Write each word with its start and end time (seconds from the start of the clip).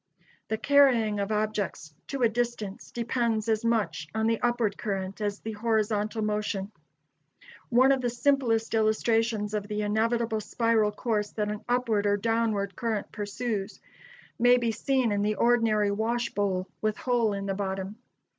The 0.47 0.57
carrying 0.57 1.19
of 1.19 1.31
objects 1.31 1.93
to 2.07 2.23
a 2.23 2.27
distance 2.27 2.89
depends 2.89 3.47
as 3.47 3.63
much 3.63 4.07
on 4.15 4.25
the 4.25 4.41
upward 4.41 4.75
current 4.75 5.21
as 5.21 5.39
the 5.39 5.51
horizontal 5.51 6.23
motion. 6.23 6.71
One 7.69 7.91
of 7.91 8.01
the 8.01 8.09
simplest 8.09 8.73
illustrations 8.73 9.53
of 9.53 9.67
the 9.67 9.83
inevitable 9.83 10.41
spiral 10.41 10.91
course 10.91 11.29
that 11.33 11.51
an 11.51 11.63
upward 11.69 12.07
or 12.07 12.17
downward 12.17 12.75
current 12.75 13.11
pursues 13.11 13.79
may 14.39 14.57
be 14.57 14.71
seen 14.71 15.11
in 15.11 15.21
the 15.21 15.35
ordinary 15.35 15.91
wash 15.91 16.31
bowl 16.31 16.67
with 16.81 16.97
hole 16.97 17.33
in 17.33 17.45
the 17.45 17.53
bottom. 17.53 17.97